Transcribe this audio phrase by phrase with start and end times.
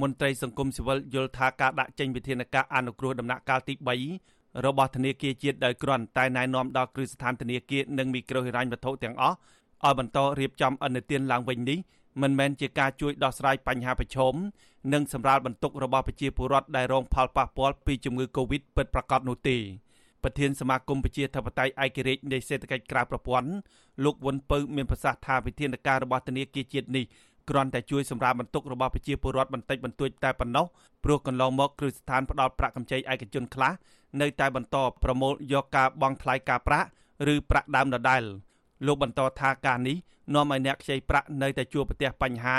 [0.00, 3.74] មន្ត្រីសង្គមស៊ីវិលយល់ថាការដាក់ចេញវិធានការអនុគ្រោះដំណាក់កាលទី
[4.18, 9.36] 3របស់ធនាគារជាតិដោយគ្រាន់តែណែនាំដល់គ្រឹះស្ថានធនាគារនិងមីក្រូហិរញ្ញវត្ថុទាំងអស់
[9.84, 11.78] ឲ្យបន្តរៀបចំអនុទានឡើងវិញនេះ
[12.22, 14.34] មិនមែនជាការជួយដោះស្រាយបញ្ហាប្រឈម
[14.92, 19.56] និងសម្រាលបន្ទុករបស់ប្រជាពលរដ្ឋដែលរងផលប៉ះពាល់ពីជំងឺ Covid ពិតប្រាកដនោះទេ
[20.22, 23.50] ប្រធានសមាគមប្រជាធិបតេយ្យឯករាជ្យនៃសេដ្ឋកិច្ចក្រៅប្រព័ន្ធ
[24.04, 27.04] លោកវុនពៅមានប្រសាសន៍ថាវិធានការរបស់ធនាគារជាតិនេះ
[27.48, 30.66] គ្រាន់តែជួយសម្រាលបន្ទុករបស់ប្រជាពលរដ្ឋបន្តិចបន្តួចតែប៉ុណ្ណោះ
[31.04, 33.72] ព្រោះកន្លងមកគ្រឹះស្ថានផ្ដល់ប្រាក់កម្ចីឯកជនខ្លះ
[34.20, 36.88] នៅតែបន្តប្រមូលយកការបង់ថ្លៃការប្រាក់
[37.32, 38.22] ឬប្រាក់ដើមដដែល
[38.86, 39.96] លោកបន្តថាការនេះ
[40.34, 42.56] នាំឲ្យអ្នកខ្ចីប្រាក់នៅតែជួបប្រទះបញ្ហា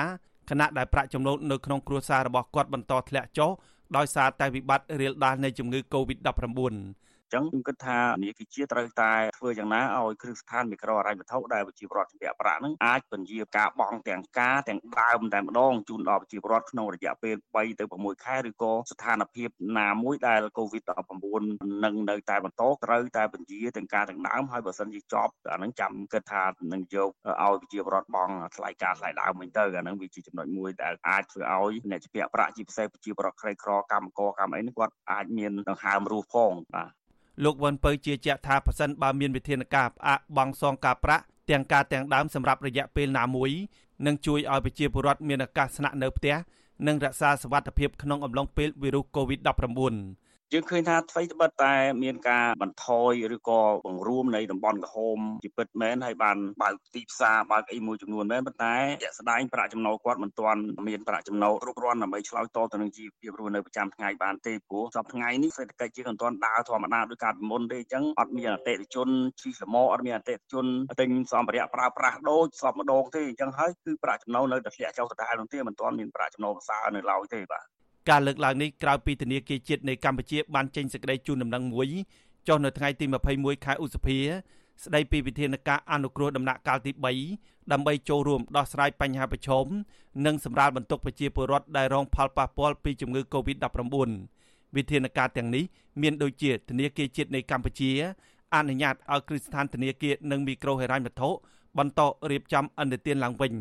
[0.50, 3.52] ខណៈដែលប្រាក់ចំណូលនៅក្នុងគ្រួសាររបស់គាត់បន្តធ្លាក់ចុះ
[3.98, 21.42] ដោយសារតែវិបត្តិរាលដាលនៃជំងឺ Covid-19 ចឹងខ្ញុំគិតថានាគជាត្រូវតែធ្វើយ៉ាងណាឲ្យគ្រឹះស្ថានមីក្រូហិរញ្ញវត្ថុដែលប្រជាពលរដ្ឋជំពាក់ប្រាក់ហ្នឹងអាចពន្យាការបង់ទាំងការទាំងដើមតែម្ដងជូនដល់ប្រជាពលរដ្ឋក្នុងរយៈពេល3ទៅ6ខែឬក៏ស្ថានភាពណាមួយដែល COVID-19
[21.84, 27.10] នឹងនៅតែបន្តត្រូវតែពន្យាទាំងការទាំងដើមហើយបើសិនជាចប់អាហ្នឹងចាំគិតថានឹងយក
[27.44, 36.99] ឲ្យប្រជាពលរដ្ឋបង់ថ្លៃការថ្លៃដើមវិញទៅអាហ្នឹងវាជាចំណុចមួយដែលអាចធ្វើឲ្យអ្នកជំពាក់ប្រាក់ជាពិសេសប្រជាពលរដ្ឋក្រីក្រកម្មករកម្មអីនេះគាត់អាចមានដង្ហើមរស់ផងបាទ
[37.44, 43.52] លោកវ៉ាន់ពៅជឿជាក់ថាប៉ះសិនបើមានវិធានការផ្អាកបង់សងការប្រាក់ទាំងការទាំងដើមសម្រាប់រយៈពេលណាមួយ
[44.06, 46.36] នឹងជួយឲ្យប្រជាពលរដ្ឋមានឱកាសស្នាក់នៅផ្ទះ
[46.88, 69.10] និងរក្សាសុវត្ថិភាពក្នុងអំឡុងពេលវីរុស COVID-19 យើងឃើញថាថ្មីត្បិតតែមានការបន្ថយឬក៏បង្រួមនៃតំបន់ក្រហមជាពិតមែនហើយបានបើកទីផ្សារបើកអីមួយចំនួនមែនប៉ុន្តែជាក់ស្ដែងប្រាក់ចំណូលគាត់មិនទាន់មានប្រាក់ចំណូលគ្រប់គ្រាន់ដើម្បីឆ្លើយតបទៅនឹងជីវភាពរស់នៅប្រចាំថ្ងៃបានទេព្រោះសប្តាហ៍ថ្ងៃនេះសេដ្ឋកិច្ចជាមិនទាន់ដើរធម្មតាដោយការពីមុនទេអញ្ចឹងអត់មានអតិថិជន
[69.42, 70.66] ជិះលមអត់មានអតិថិជន
[71.02, 77.79] ទិញសម្ភារៈប្រើប្រាស់ដូចសពម្ដងទេអញ្ចឹងហើយគឺប្រាក់ចំណូលនៅតែធ្លាក់ចុះដដែលនោះទេមិនទាន់មានប្រាក់ចំណូលប្រសើរនៅឡើយទេបាទ
[78.10, 81.90] ការលើកឡើងនេះក្រោយពីធនាគារជាតិនៃកម្ពុជាបានចេញសេចក្តីជូនដំណឹងមួយ
[82.48, 83.06] ចុះនៅថ្ងៃទី
[83.36, 84.18] 21ខែឧសភា
[84.84, 86.92] ស្តីពីវិធានការអនុគ្រោះដំណាក់កាលទី
[87.32, 89.66] 3ដើម្បីចូលរួមដោះស្រាយបញ្ហាប្រឈម
[90.26, 94.10] និងសម្រាលបន្ទុកប្រជាពលរដ្ឋដែលរងផលប៉ះពាល់ពីជំងឺ Covid-19
[94.76, 95.64] វិធានការទាំងនេះ
[96.02, 97.92] មានដូចជាធនាគារជាតិនៃកម្ពុជា
[98.56, 101.30] អនុញ្ញាតឲ្យគ្រឹះស្ថានធនាគារនិងមីក្រូហិរញ្ញវត្ថុ
[101.78, 103.54] បន្តរៀបចំអន្តរជាតិឡើងវិញ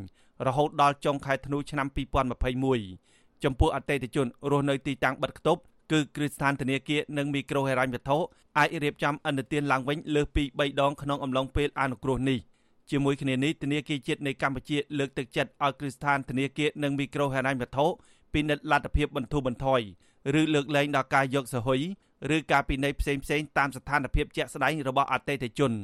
[0.47, 5.61] រហូតដល់ចុងខែធ្នូឆ្នាំ2021 ចំពោះអតិថិជនរស់នៅទីតាំងបិទគប់
[5.93, 8.19] គឺគ្រឹះស្ថានធនាគារនិងមីក្រូហិរញ្ញវត្ថុ
[8.59, 12.39] អាចរៀបចំអនុទានឡើងវិញលើសពី3ដងក្នុងអំឡុងពេលអនុគ្រោះនេះ
[12.91, 17.87] ជាមួយគ្នានេះធនាគារជាតិនៃកម្ពុជាលើកទឹកចិត្តឲ្យគ្រឹះស្ថានធនាគារនិងមីក្រូហិរញ្ញវត្ថុ
[18.33, 19.81] ពិនិត្យលទ្ធភាពបន្ធូរបន្ថយ
[20.41, 21.81] ឬលើកលែងដល់ការយកសហុយ
[22.37, 23.23] ឬការពិន័យផ្សេងៗ
[23.59, 25.73] តាមស្ថានភាពជាក់ស្ដែងរបស់អតិថិជន។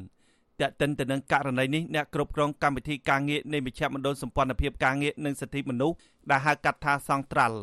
[0.61, 5.97] តែកតិនទៅនឹងករណីនេះអ្នកគ្រប់គ្រងកម្មវិធីការងារនៃមជ្ឈមណ្ឌលសម្ព័ន្ធភាពការងារនិងសិទ្ធិមនុស្ស
[6.31, 7.59] ដែលហៅកាត់ថាសង្ត្រាល់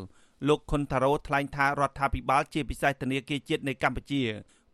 [0.48, 4.22] លោកខុនថារ៉ូថ្លែងថារដ្ឋាភិបាលជាពិសេសធនាគារជាតិនៃកម្ពុជា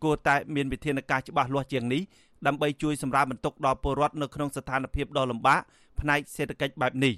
[0.03, 2.03] គួរតែមានវិធានការច្បាស់លាស់ជាងនេះ
[2.47, 5.61] ដើម្បីជួយសម្រាលបន្ទុកដល់ពលរដ្ឋនៅក្នុងស្ថានភាពដ៏លំបាក
[6.01, 7.15] ផ្នែកសេដ្ឋកិច្ចបែបនេះ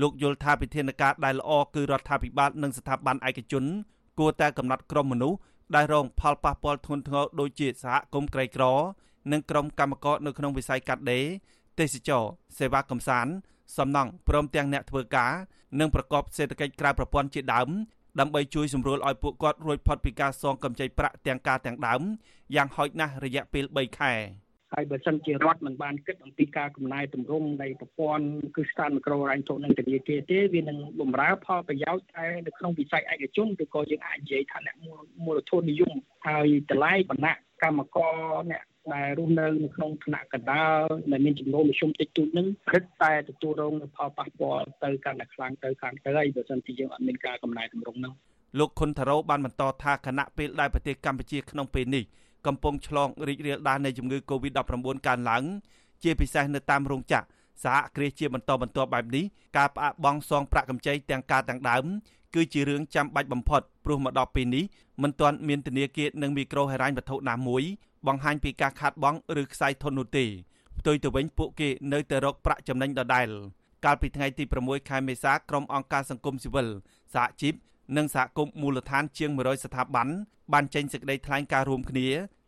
[0.00, 3.64] លោកយល់ថាវិធានការដែលល្អគឺរដ្ឋាភិបាលនិងស្ថាប័នឯកជន
[4.18, 5.38] គួរតែកំណត់ក្រុមមនុស្ស
[5.74, 8.64] ដែលរងផលប៉ះពាល់ធ្ងន់ធ្ងរដូចជាសហគមន៍ក្រីក្រ
[9.32, 11.24] និងក្រុមកម្មករនៅក្នុងវិស័យកាត់ដេរ
[11.78, 12.24] ទេសចរ
[12.58, 13.32] សេវាកំសាន្ត
[13.76, 15.32] សំណង់ព្រមទាំងអ្នកធ្វើការ
[15.80, 17.68] និងប្រកបសេដ្ឋកិច្ចក្រៅប្រព័ន្ធជាដើម
[18.20, 22.00] ដើម្បីជួយសម្រួលឲ្យពួកគាត់រួចផុតពីការសងកម្ចីប្រាក់ទាំងការទាំងដើម
[22.54, 24.14] យ៉ាងហោចណាស់រយៈពេល3ខែ
[24.74, 34.76] ហើយបើសិនជារដ្ឋមិនបានគិតអំពីការកំណែតម្រង់នៃប្រព័ន្ធគឺស្ថានមីក្រូរ៉ាញ់ធុនិងធនាគារទេវានឹងបំរើផលប្រយោជន៍តែនៅក្នុងវិស័យឯកជនឬក៏យើងអាចនិយាយថាអ្នក
[35.26, 35.94] មូលធននិយម
[36.26, 38.16] ហើយតម្លៃបណ្ណៈកម្មករ
[38.50, 38.62] អ្នក
[38.94, 48.14] ដែលរស់នៅនៅក្នុងថ្នាក់កណ្ដាលដែលមានចំនួនមធ្យមតិចតួចនឹងគិតតែទទួលរងនូវផលប៉ះពាល់ទៅកាន់តែខ្លាំងទៅខាងទៅហើយបើមិនជាយើងអត់មានការកំណែតម្រង់នោះ
[48.58, 52.04] លោកខុនថារ៉ូបានបន្តថាគណៈពេលដែលប្រទេសកម្ពុជាក្នុងពេលនេះ
[52.46, 55.44] កំពុងឆ្លងរីករាលដាលនៃជំងឺ Covid-19 កើនឡើង
[56.02, 57.26] ជាពិសេសនៅតាមរោងចក្រ
[57.64, 59.24] សហគ្រាសជាបន្តបន្ទាប់បែបនេះ
[59.56, 61.84] ការផ្អាកបង់សងប្រាក់កម្ចីទាំងការទាំងដើម
[62.34, 64.64] គឺជារឿងចាំបាច់បំផុតព្រោះមកដល់ពេលនេះ
[65.02, 67.62] មិនទាន់មានធនាគារនិងមីក្រូហិរញ្ញវត្ថុណាមួយ
[68.06, 70.24] បង្ហាញពីការខាតបង់ឬខ្សែធននោះទេ
[70.78, 73.28] ផ្ទុយទៅវិញពួកគេនៅតែរកប្រាក់ចំណេញដដែល
[73.84, 76.68] កាលពីថ្ងៃទី6ខែមេសាក្រុមអង្គការសង្គមស៊ីវិល
[77.14, 77.54] សហជីព
[77.96, 80.08] និងសហគមន៍មូលដ្ឋានជាង100ស្ថាប័ន
[80.52, 82.06] បានចេញសេចក្តីថ្លែងការណ៍រួមគ្នា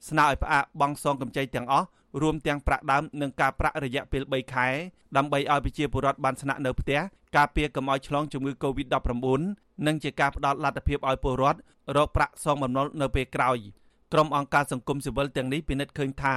[0.09, 1.87] ស្នើឲ្យផ្អាកបង់សងកម្ចីទាំងអស់
[2.23, 4.69] រួមទាំងប្រាក់ដើមនិងការប្រាក់រយៈពេល3ខែ
[5.17, 7.01] ដើម្បីឲ្យប្រជាពលរដ្ឋបានស្នាក់នៅផ្ទះ
[7.37, 9.09] ការពារកុំឲ្យឆ្លងជំងឺ Covid-19
[9.87, 11.61] និងជាការផ្ដល់លទ្ធភាពឲ្យពលរដ្ឋ
[11.97, 13.59] រកប្រាក់សងបំណុលនៅពេលក្រោយ
[14.13, 16.35] ក្រុមអង្គការសង្គមស៊ីវិលទាំងនេះពិនិត្យឃើញថា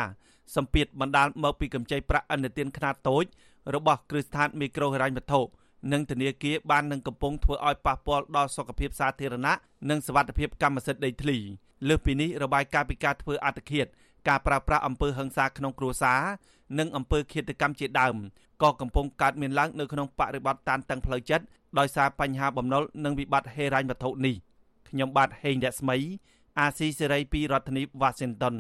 [0.56, 3.26] សម្ពាធបណ្ដាលមកពីកម្ចីប្រាក់អន្តទានខ្នាតតូច
[3.76, 5.42] របស់គ្រឹះស្ថានមីក្រូហិរញ្ញវត្ថុ
[5.92, 9.54] និងធនាគារបាននឹងកំពុងធ្វើឲ្យប៉ះពាល់ដល់សុខភាពសាធារណៈ
[9.90, 11.38] និងសវត្ថិភាពកម្មសិទ្ធិដីធ្លី
[11.88, 13.88] លើសពីនេះរបាយការណ៍ពីការធ្វើអត្តឃាត
[14.28, 16.22] ការប្រើប្រាស់អំពើហិង្សាក្នុងគ្រួសារ
[16.80, 18.16] និងអំពើឃាតកម្មជាដើម
[18.64, 21.46] ក៏កំពុងកើតមានឡើងនៅក្នុងបរិបទតានតឹងផ្លូវចិត្ត
[21.80, 24.36] ដោយសារបញ្ហាបំណុលនិងវិបត្តិហិរញ្ញវត្ថុនេះ
[24.90, 25.98] ខ្ញុំបាទហេងរស្មី
[26.60, 28.56] អាស៊ីសេរីពីរដ្ឋធានី Washington